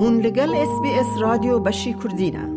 [0.00, 2.48] هون لگل اس بی اس رادیو بشی کردینه.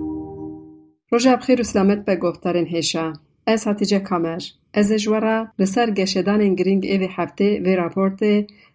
[1.11, 3.13] روژا بخیر و سلامت به گفتارین هیشا
[3.47, 4.41] از هاتیجه کامر.
[4.73, 8.19] از جورا لسر گشدان گرینگ ایوی هفته و راپورت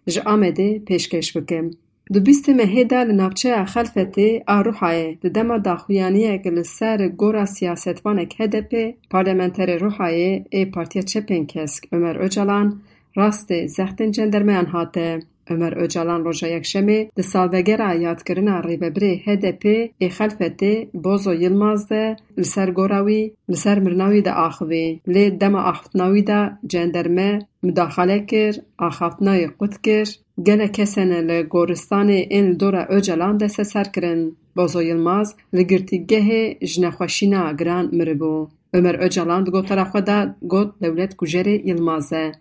[0.07, 1.71] ج آمده پیشکش بکم.
[2.13, 9.77] دو بیست مهیدا لناوچه خلفتی آروحای د دما داخویانیه که لسر گورا سیاستوانک هدپ پارلمنتر
[9.77, 12.81] روحای ای پارتیا چپین کسک عمر اوجالان
[13.15, 15.19] راست زختن جندرمیان هاته.
[15.49, 19.65] عمر اوجالان روژا یکشمی ده سالوگر آیات کرن آره ببری HDP
[19.97, 26.51] ای خلفتی بوزو یلماز ده لسر گوراوی لسر مرناوی ده آخوی لی دم آخفتناوی ده
[26.67, 30.07] جندرمه مداخله کر آخفتنای قد کر
[30.45, 37.89] گل کسن لگورستان این دور اوجالان ده سسر کرن بوزو یلماز لگرتی گه جنخوشینا گران
[37.93, 42.31] مربو Ömer Öcalan di gotara xwe de got dewlet kujerê Yilmaz e.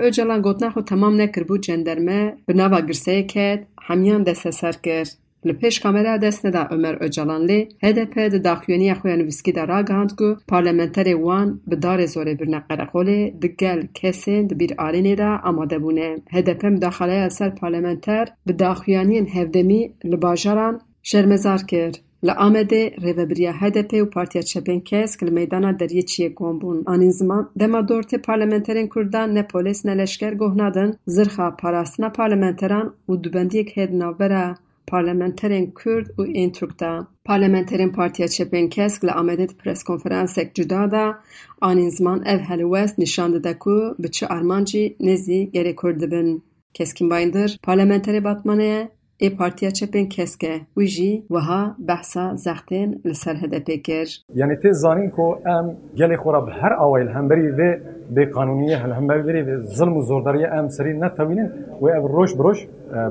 [0.00, 5.08] Öcalan gotina xwe temam nekiribû cenderme bi nava girseyê ket, hemiyan desteser kir.
[5.46, 9.68] Li pêş kameraya dest neda Ömer Öcalan lê HDP di daxuyaniya xwe ya nivîskî de
[9.68, 15.24] ragihand ku parlamenterê wan bi darê zorê birine qereqolê di gel kesên di bîralînê de
[15.48, 16.10] amade bûne.
[16.34, 21.92] HDP midaxaleya li ser parlamenter bi daxuyaniyên hevdemî li bajaran şermezar kir.
[22.26, 26.82] Li Amedê rêveberiya HDP û Partiya Çepên Kesk li meydana deriyê Çiyê bûn.
[26.86, 32.94] Anîn ziman dema dortê parlamenterên Kurdan ne polîs ne leşker goh nadin zirxa parastina parlamenteran
[33.08, 34.54] û dubendiyek hê di navbera
[34.86, 36.92] parlamenterên Kurd û ên Türk de.
[37.24, 41.18] Parlamenterên Partiya Çepên Kesk li Amedê preskonferansek cuda da
[41.60, 46.42] anîn ziman ev helwest nîşan dide ku bi çi armancî nêzî gerê Kurd dibin.
[46.74, 54.20] Keskîn bayindir parlamenterê Batmanê ای پارتیاچه پنج کس که ویژی وها بحثا زختن لسرهد پکرج
[54.34, 57.80] یعنی تز زانی که ام جلی خورب هر آوای هم بری ده
[58.14, 62.66] به قانونیه هم بری ظلم ظلم زورداری ام سری نت وینه و ابر روش بروش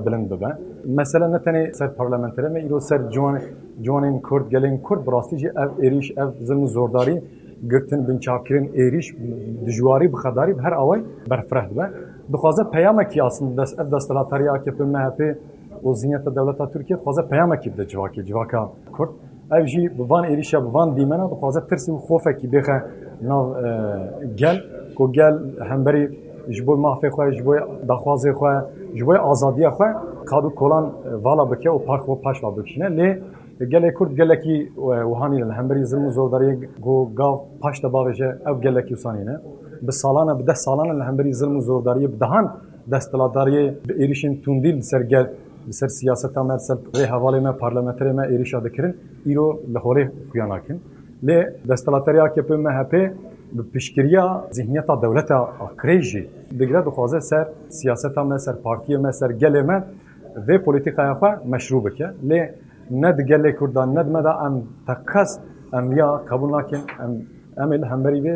[0.05, 3.41] بلند بده مثلا نت نه سر پارلمانتره میرو سر جوان
[3.81, 7.21] جوان این کرد جلی این کرد براسیج ابر ایریش ابر ظلم زورداری
[7.71, 9.15] گرتن بین چاکرین ایریش
[9.67, 11.89] دجواری بخداری هر آوای بر فرد بده
[12.33, 15.33] دخواست پیامکی استند است دستلاتری آکیپن محبی
[15.85, 19.09] û zihniyeta dewleta Tirkiye dixwaze peyamekî bide civakê civaka Kurd.
[19.51, 22.77] Ev jî bi van êrişa bi van dîmena dixwaze tirsî û xofekî bêxe
[23.21, 23.45] nav
[24.35, 24.57] gel
[24.97, 25.35] ku gel
[25.69, 26.03] hemberî
[26.49, 27.53] ji bo mafê xwe ji bo
[27.89, 28.53] daxwazê xwe
[28.97, 29.87] ji bo azadiya xwe
[30.29, 30.85] kad û kolan
[31.25, 33.09] vala bike û park xwe paş va bikişîne lê
[33.73, 34.57] gelê Kurd gelekî
[35.11, 36.55] wihanî li hemberî zilm û zordariyê
[36.85, 39.35] got gav paş de bavêje ev gelekî wisanîne
[39.81, 42.45] bi salan bi deh salan li hemberî zilm û zordariyê bi dehan
[42.91, 45.25] desthilatdariyê bi êrişên tundî li ser gel
[45.69, 48.93] سر سیاست ما سر ری حواله ما پارلمانتری ما ایریشا دکرین
[49.25, 50.79] ایرو لهوری خویاناکن
[51.23, 53.11] لی دستلاتریا که پم هپ
[53.73, 56.27] پشکریا ذهنیت دولت اکریجی
[56.59, 59.81] دگره دخوازه سر سیاست ما سر پارتی ما سر گله ما
[60.47, 62.41] و پولیتیکای خو مشروع بکه لی
[62.91, 65.39] ند گله کردن ند مدا ام تکس
[65.73, 67.21] ام یا قبول نکن ام
[67.59, 68.35] ئەمێ لە هەمبەری بێ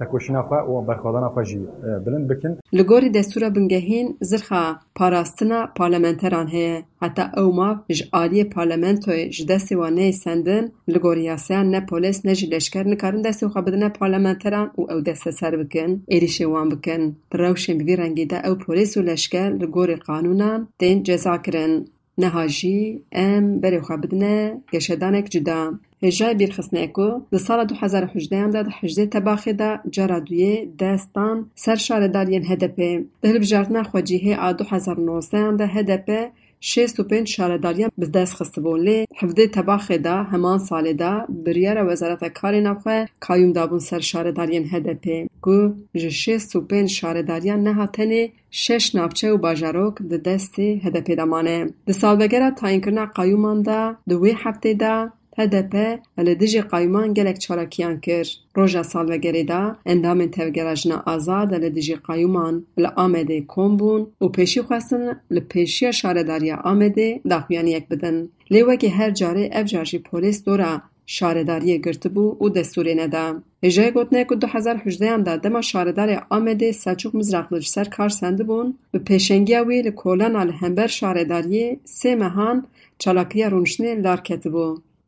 [0.00, 1.62] تەکۆشیناخوا و بەرخواداناخوا ژی
[2.04, 4.64] بلند بکن لە گۆری دەستورە بنگەهین زرخە
[4.98, 11.80] پاراستنا پارلەمەنتەران هەیە هەتا ئەوما ji aliyê parlamentoyê ji destê wan neyîsendin li goriyaseyan ne
[11.90, 16.46] polîs ne jî leşker nikarin destê xwe bidine parlamenteran û ew deste ser bikin êrişê
[16.52, 17.02] wan bikin.
[17.30, 21.42] Bi rewşên bi vî rengê de ew polîs û leşker li gorî qanûnan tên ceza
[21.44, 21.72] kirin
[22.18, 24.36] niha jî em berê xwe bidine
[24.72, 25.58] geşedanek cuda
[26.04, 30.18] Hêjayê bîrxistnê ku di sala du hezar û hejdeyan de di hejdê tebaxê de cara
[30.26, 32.78] duyê destan ser şaredariyên HDP.
[33.22, 36.08] Di hilbijartina xwecihê a du hezar û nozdeyan de HDP
[36.70, 41.12] şêst û pênc şaredariyan bi dest xistibûn lê hevdê tebaxê de heman salê de
[41.44, 45.06] biryara Wezareta Karê Navxwe kayyum dabûn ser şaredariyên HDP
[45.44, 45.58] ku
[46.00, 51.24] ji şêst û pênc şaredariyan neha tenê şeş navçe û bajarok di destê HDP de
[51.24, 51.58] mane.
[51.86, 54.94] Di salvegera tayînkirina qayyuman de di wê heftê de
[55.38, 55.74] HDP
[56.26, 58.26] li dijî qayyuman gelek çalakiyan kir.
[58.56, 64.26] Roja salvegerê de endamên tevgera jina azad li dijî qayyuman li Amedê kom bûn û
[64.36, 68.16] pêşî xwestin li pêşiya şaredariya Amedê daxuyaniyek bidin.
[68.52, 69.66] Lê wekî her carê ev
[70.10, 70.82] polîs dora
[71.16, 73.26] şaredariyê girtibû û destûrê neda.
[73.64, 78.10] Hêjayê gotine ku du hezar hejdeyan de dema şaredarê Amedê Selçuk Mizraqli ji ser kar
[78.20, 82.66] sendibûn, bi pêşengiya wê li kolana li hember şaredariyê sê mehan
[82.98, 84.20] çalakiya rûniştinê lar.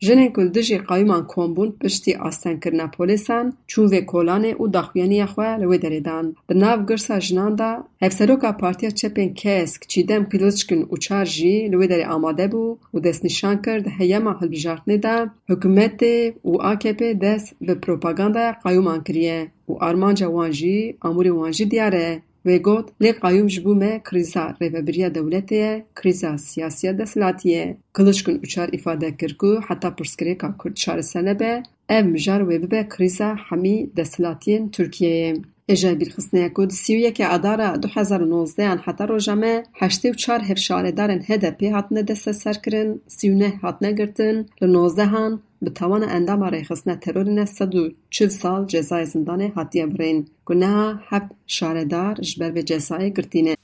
[0.07, 5.27] Jinên ku li dijî qayyuman kom bûn piştî astenkirina polîsan çûn vê kolanê û daxuyaniya
[5.33, 6.27] xwe li wê derê dan.
[6.49, 7.71] Di nav girsa jinan de
[8.03, 12.65] hevseroka Partiya Çepên Kesk Çîdem Pîlçkin û çar jî li wê derê amade bû
[12.95, 15.17] û destnîşan kir di heyema hilbijartinê de
[15.51, 16.17] hikûmetê
[16.51, 19.41] û AKP dest bi propagandaya qayyuman kiriye
[19.71, 22.09] û armanca wan jî amûrê wan jî diyar e.
[22.47, 27.77] Wê got lê qayûm ji me krîza rêveberiya dewletê ye, krîza siyasiya desthilatî ye.
[27.97, 32.89] Kiliçkun û çar îfade kir ku heta pirsgirêka Kurd şareser nebe, ev mijar wê bibe
[32.89, 35.43] krîza hemî desthilatiyên Tirkiyeyê.
[35.73, 40.11] اجای بیرخستنه یکو دی سیو یکی ادارا دو حزار نوزده ان حتا رو جمه هشتی
[40.11, 45.41] و چار هفشاره دارن هده پی حتنه دسته سر کرن سیو نه گرتن لنوزده هن
[45.63, 51.31] به توان اندام آره خستنه ترورین سدو چل سال جزای زندانه حتیه برین گناه هفت
[51.47, 53.57] شاره دار جبر به جزای گردینه.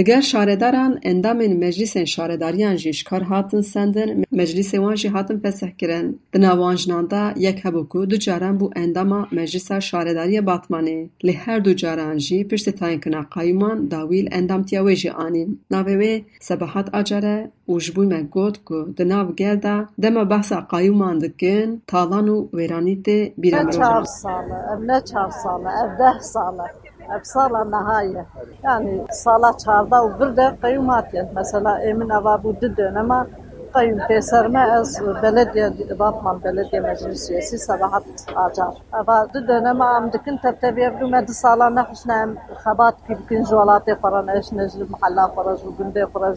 [0.00, 7.32] دگر شارداران اندامین مجلس شارداریان جیشکار هاتن سندن مجلس وانجی هاتن پسه کرن دنا وانجنان
[7.36, 12.70] یک هبوکو دو جاران بو انداما مجلس شارداری باتمانی لی هر دو جاران جی پشت
[12.70, 18.58] تاین کنا قایمان داویل اندام تیاوی جی آنین ناویوی سباحت آجاره و جبوی من گود
[18.68, 19.56] که دنا وگل
[20.02, 26.20] دا بحث قایمان دکن تالانو ویرانی دی بیرانی نه چار ساله نه چار ساله ده
[26.20, 28.26] ساله ابصاله النهاية
[28.64, 33.26] يعني صلاه شارده وبرد قيمات يعني مثلا امن ابو دد انما
[33.74, 38.00] قيم تيسر ما از بلديه باطمان بلديه مجلس سياسي صباح
[38.36, 42.34] اجار ابا دد انما ام دكن ترتبي ابدو ما دي صلاه نحشنا
[42.64, 46.36] خبات كي بكن جوالاتي فرنا إيش نجل محلا فرج وبندي فرج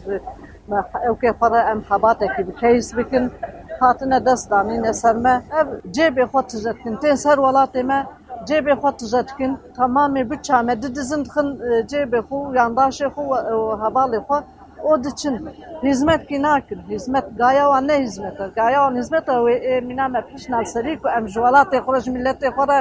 [1.08, 3.30] أوكي فرا ام خبات كي بكيس بكن
[3.82, 5.42] خاطنا دس داني نسر ما
[5.92, 8.06] جيبي خطجت تنتين سر ولاتي ما
[8.44, 11.48] me cêbê xwe tije dikin temamê biça me didizin dixin
[11.92, 13.24] cêbê xwe û yandaşê xwe
[13.56, 14.38] û hevalê xwe
[14.84, 15.36] o diçin
[15.84, 20.22] hizmetkî nakin hizmet gaya wan ne hizmet e gaya wan hizmet e wê mîna me
[20.22, 22.80] pişna serî ku em ji welatê xwe ji milletê xwe re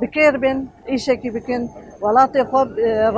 [0.00, 1.70] bikêr bin îşekî bikin
[2.00, 2.60] welatê xwe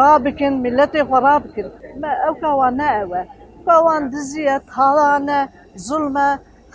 [0.01, 1.67] rabikin milletê xwe rabikin
[2.01, 3.23] me ew ka wan ne ew e
[3.67, 5.41] ka wan diziye talan e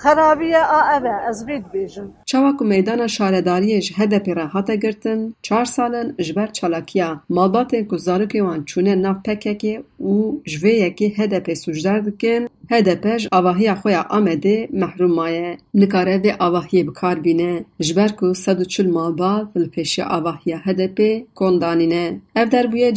[0.03, 0.57] خرابیه
[0.95, 5.33] آوه از بید بیجن چاوا میدان شارداری ج هدف را هتا گرتن.
[5.41, 7.21] 4 سالن جبر چالاکیا.
[7.29, 13.27] مالبات کو زارک یوان چونه نا پکک او جوی یکی هدف سوجدار کن هدف اج
[13.31, 17.65] اواهی اخویا امدی محروم مای نکاره دی اواهی بکار بینه.
[17.79, 22.21] جبر کو 140 مالبات فل پیش اواهی هدف کندانینه.
[22.35, 22.91] اف در بویا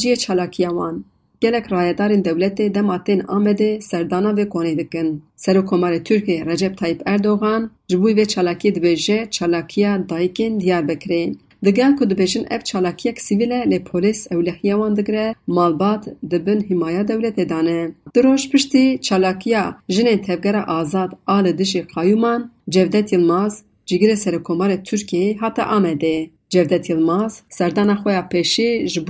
[0.72, 1.04] وان.
[1.44, 5.23] Gelek rayedarên dewletê dema tên Amedê serdana vê konê dikin.
[5.37, 11.35] Serokkomarê Tirkiyeyê Recep Tayyip Erdogan ji bo vê çalakiyê dibêje çalakiya dayîkên Diyarbekirê.
[11.64, 17.02] Digel ku dibêjin ev çalakiyek sivîl e lê polîs ewlehiya wan digire, malbat dibin himaya
[17.02, 17.90] dewletê dane.
[18.14, 24.85] Di roj piştî çalakiya jinên tevgera azad a li dijî qayûman, Cevdet Yılmaz, cîgirê Serokkomarê
[24.85, 26.29] Tirkiyeyê hate Amedê.
[26.50, 29.06] Cevdet Yılmaz serdana xwe ya pêşî ji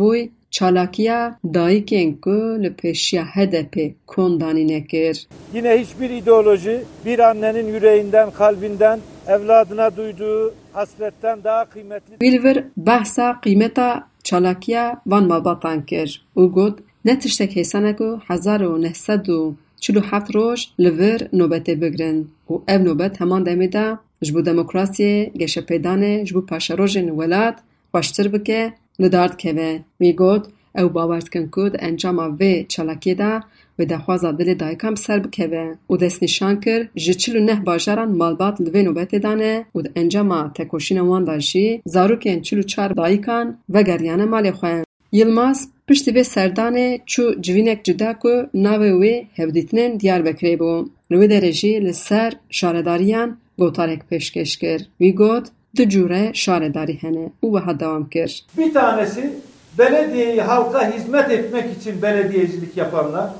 [0.54, 3.74] çalakiya dayıken ku li peşiya HDP
[4.06, 5.26] kondanineker.
[5.54, 12.20] Yine hiçbir ideoloji bir annenin yüreğinden, kalbinden evladına duyduğu hasretten daha kıymetli.
[12.20, 16.26] Bilvir bahsa kıymeta çalakiya van mabatan kir.
[16.36, 22.30] Ugod ne tiştek hesanaku hazaru nehsadu çulu hat roj livir nobete bigrin.
[22.48, 27.58] U ev nobet heman demida jbu demokrasiye geşepedanê ji bo paşerojên welat
[27.94, 29.70] baştir bike li dar dikeve.
[30.02, 30.44] Wî got
[30.80, 33.32] ew bawer dikin ku di encama vê çalakiyê de
[33.78, 38.10] wê daxwaza dilê dayikan bi ser bikeve û destnîşan kir ji çil û neh bajaran
[38.20, 42.66] malbat li vê nobetê dane û di encama tekoşîna wan de jî zarokên çil û
[42.66, 44.84] çar dayikan vegeriyane malê xwe.
[45.12, 48.34] Yılmaz piştî vê serdanê çû civînek cida ku
[48.64, 50.88] navê wê Hevdîtinên Diyarbekirê bû.
[51.10, 54.80] Li wê derê jî li ser şaredariyan gotarek pêşkêş kir.
[55.00, 55.46] Wî got
[55.76, 58.44] du cure şaredarî hene û wiha dewam kir.
[58.58, 59.32] Bir tanesi
[59.78, 63.30] belediyeyi halka hizmet etmek için belediyecilik yapanlar.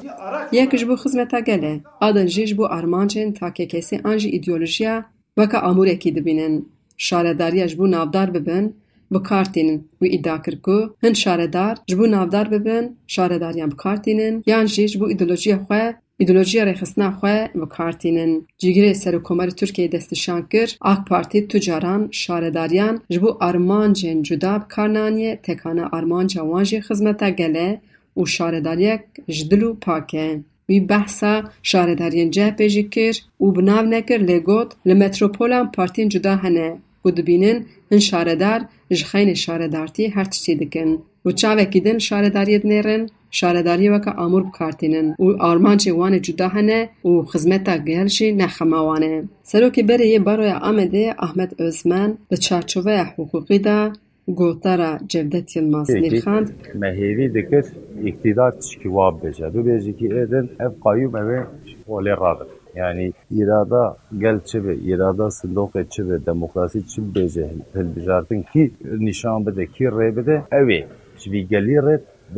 [0.52, 5.04] Yek ji bo xizmeta gelê, adin jî ji bo armancên takekesê an jî îdeolojiya
[5.38, 6.68] weka amûrekî dibînin.
[6.96, 8.76] Şaredariya ji bo navdar bibin,
[9.12, 9.88] bikartînin.
[10.02, 15.00] Wî îdia kir ku hin şaredar ji bo navdar bibin, şaredariyan bikartînin yan jî ji
[15.00, 18.32] bo îdeolojiya xwe îdeolojiya rêxistina xwe bikartînin.
[18.60, 25.32] Cîgirê Serokkomarê Tirkiyeyê destnîşan kir, AK Partî tu caran şaredariyan ji bo armancên cuda bikarnaniye
[25.46, 27.68] tekana armanca wan jî xizmeta gele
[28.16, 30.28] û şaredariyek ji dil û pak e.
[30.70, 31.32] Wî behsa
[31.70, 36.70] şaredariyên CHP jî kir û bi nav nekir lê got li metropolan partiyên cuda hene
[37.04, 37.58] û dibînin
[37.90, 40.90] hin şaredar ji xeynê şaredartî her tiştî dikin.
[41.26, 43.02] û çavekî din şaredariyê dinêrin,
[43.38, 49.14] شارەداریەوە کە ئامور بکارتێنن و ئارمانچی وانە جودا هەنە و خزمەتە گەلشی نەخەماوانێ
[49.50, 53.80] سەرۆکی بەرەیە بەڕۆیە ئامەدێ ئەحمەد ئۆزمان لە چارچوبەیە حقوقیدا
[54.28, 57.64] gotara Cevdet Yılmaz Mirhan mehevî dikir
[58.04, 59.54] iktidar tişkî wab bêje.
[59.54, 61.44] Du bêjî ki êdin ev qayyum ev
[61.88, 62.46] olê radin.
[62.74, 69.84] Yani irada gel çibe irada sindokê çibe demokrasî çi bêje hilbijartin ki nîşan bide kî
[69.84, 70.84] rê bide ew ê.
[71.18, 71.40] Ji vî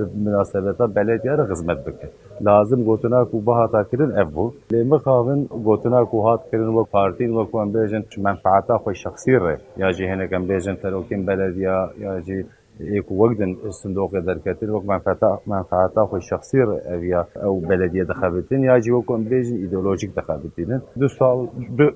[0.03, 2.11] münasebeta belediyara hizmet bikin.
[2.45, 4.55] Lazım gotina ku bahata kirin ev bu.
[4.73, 9.59] Lemi kavin gotina ku hat kirin ve partin ve ku embejin menfaata ku şahsi re.
[9.77, 12.47] Ya jihine kem bejin terokin belediya ya jihine
[12.80, 18.08] êku wek din sindoqê derketin wek menfaeta menfaeta xwe şexsî re ev ya ew belediye
[18.08, 20.82] dixebitin ya jî wek em bêjin îdeolojîk dixebitînin.
[21.00, 21.48] Du sal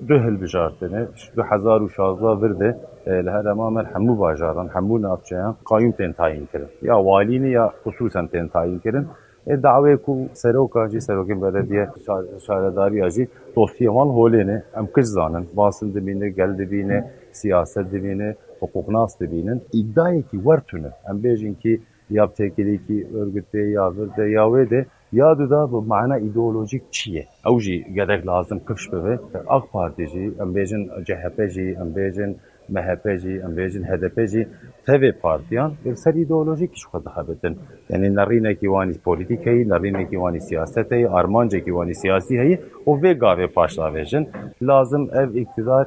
[0.08, 2.70] du hilbijartine du hezar û şazda vir de
[3.24, 6.68] li herema me hemû bajaran hemû navçeyan qayûm tên tayin kirin.
[6.82, 9.06] Ya walînê ya xusûsen tên tayin kirin.
[9.46, 11.88] دعوی کو سروکا جی سروکین بلدیه
[12.46, 19.19] شارداری جی دوستی wan holene em kış zanin basın dibine gel dibine siyaset dibine hukuknas
[19.19, 24.53] dibinin iddiayı ki var tüne em bejin ki ya tekeli ki örgütte ya verde ya
[24.53, 27.27] ve de ya da bu mana ideolojik çiye
[27.59, 30.55] jî gerek lazım kış be AK Parti jî em
[31.95, 32.37] bejin
[32.75, 34.47] MHP jî em bêjin HDP jî
[34.87, 35.73] tevê partiyan.
[35.85, 37.53] Bir ser îdeolojîk ji xwe dixebitin
[37.89, 42.59] yani nerînekî wanî polîtîk heyî nerînekî wanî siyaset heyî armancekî wanî siyasî heyî
[42.89, 44.23] û vê gavê paşdavêjin
[44.61, 45.85] lazim ev iktidar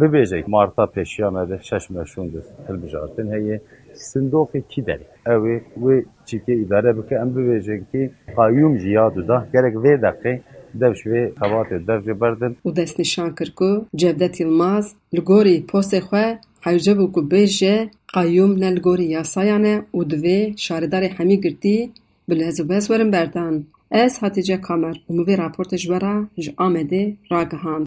[0.00, 2.26] bibêje marta pêşiya me de şeş meşûn
[2.68, 3.60] hilbijartin heye.
[3.94, 9.74] Sindoqê kî derê ew ê wê çîkê îdare bike ki qayyûm jî ya duda gerek
[9.74, 10.40] vê deqê
[10.74, 16.00] dev şvê xebatê dev jê berdin û destnîşan kir ku Cevdet Yılmaz li gorî postê
[16.06, 16.26] xwe
[16.66, 17.76] hewce bû ku bêje
[18.14, 21.90] qayyûm ne li gorî yasayan e û divê şaredarê hemî girtî
[22.28, 23.64] bi lezûbez werin berdan.
[23.90, 27.86] Ez Hatice Kamer û vê raportê ji we re ji Amedê ragihand.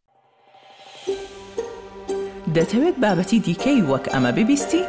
[2.57, 4.81] دەتەوێت بابەتی دیکەی وەک ئەمە ببیستی؟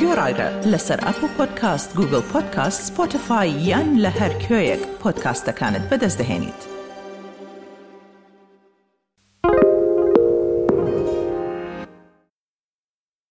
[0.00, 6.73] گۆڕایرە لەسەر ئەپ و پۆدکاست گوگل پۆدکاست سپۆتفاای یان لە هەر کوێیەک پۆدکاستەکانت بەدەستدەێنیت.